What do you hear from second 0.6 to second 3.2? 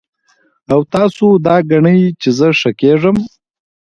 او تاسو دا ګڼئ چې زۀ ښۀ کېږم